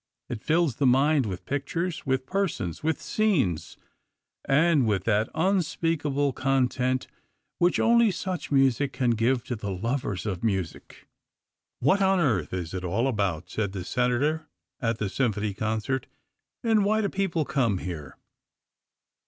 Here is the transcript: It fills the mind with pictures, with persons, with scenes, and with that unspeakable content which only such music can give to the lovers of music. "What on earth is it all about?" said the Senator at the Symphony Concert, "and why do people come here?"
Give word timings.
It 0.29 0.43
fills 0.43 0.77
the 0.77 0.87
mind 0.87 1.27
with 1.27 1.45
pictures, 1.45 2.07
with 2.07 2.25
persons, 2.25 2.81
with 2.81 2.99
scenes, 2.99 3.77
and 4.45 4.87
with 4.87 5.03
that 5.03 5.29
unspeakable 5.35 6.33
content 6.33 7.05
which 7.59 7.79
only 7.79 8.09
such 8.09 8.51
music 8.51 8.93
can 8.93 9.11
give 9.11 9.43
to 9.43 9.55
the 9.55 9.69
lovers 9.69 10.25
of 10.25 10.43
music. 10.43 11.07
"What 11.81 12.01
on 12.01 12.19
earth 12.19 12.51
is 12.51 12.73
it 12.73 12.83
all 12.83 13.05
about?" 13.07 13.51
said 13.51 13.73
the 13.73 13.83
Senator 13.85 14.47
at 14.79 14.97
the 14.97 15.07
Symphony 15.07 15.53
Concert, 15.53 16.07
"and 16.63 16.83
why 16.83 17.01
do 17.01 17.07
people 17.07 17.45
come 17.45 17.77
here?" 17.77 18.17